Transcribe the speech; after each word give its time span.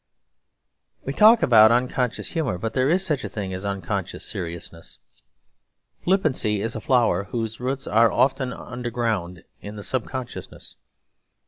We 1.05 1.13
talk 1.13 1.43
about 1.43 1.71
unconscious 1.71 2.31
humour; 2.31 2.57
but 2.57 2.73
there 2.73 2.89
is 2.89 3.05
such 3.05 3.23
a 3.23 3.29
thing 3.29 3.53
as 3.53 3.63
unconscious 3.63 4.25
seriousness. 4.25 4.97
Flippancy 5.99 6.59
is 6.59 6.75
a 6.75 6.81
flower 6.81 7.25
whose 7.25 7.59
roots 7.59 7.85
are 7.85 8.11
often 8.11 8.51
underground 8.51 9.43
in 9.61 9.75
the 9.75 9.83
subconsciousness. 9.83 10.75